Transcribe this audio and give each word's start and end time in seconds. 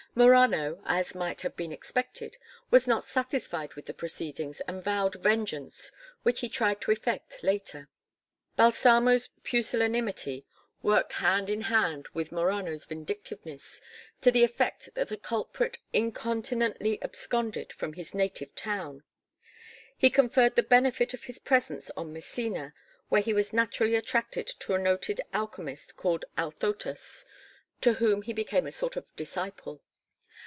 Morano, 0.13 0.81
as 0.83 1.15
might 1.15 1.39
have 1.39 1.55
been 1.55 1.71
expected, 1.71 2.35
was 2.69 2.85
not 2.85 3.05
satisfied 3.05 3.73
with 3.75 3.85
the 3.85 3.93
proceedings 3.93 4.59
and 4.67 4.83
vowed 4.83 5.15
vengeance 5.15 5.89
which 6.23 6.41
he 6.41 6.49
tried 6.49 6.81
to 6.81 6.91
effect 6.91 7.41
later. 7.43 7.87
Balsamo's 8.57 9.29
pusillanimity 9.45 10.43
worked 10.83 11.13
hand 11.23 11.49
in 11.49 11.61
hand 11.61 12.09
with 12.13 12.29
Morano's 12.33 12.83
vindictiveness, 12.83 13.79
to 14.19 14.31
the 14.31 14.43
effect 14.43 14.89
that 14.95 15.07
the 15.07 15.15
culprit 15.15 15.77
incontinently 15.93 17.01
absconded 17.01 17.71
from 17.71 17.93
his 17.93 18.13
native 18.13 18.53
town. 18.53 19.03
He 19.97 20.09
conferred 20.09 20.57
the 20.57 20.61
benefit 20.63 21.13
of 21.13 21.23
his 21.23 21.39
presence 21.39 21.89
on 21.95 22.11
Messina 22.11 22.73
where 23.07 23.21
he 23.21 23.33
was 23.33 23.53
naturally 23.53 23.95
attracted 23.95 24.47
to 24.59 24.73
a 24.73 24.77
noted 24.77 25.21
alchemist 25.31 25.95
called 25.95 26.25
Althotas, 26.37 27.23
to 27.79 27.93
whom 27.93 28.23
he 28.23 28.33
became 28.33 28.67
a 28.67 28.73
sort 28.73 28.97
of 28.97 29.05
disciple. 29.15 29.81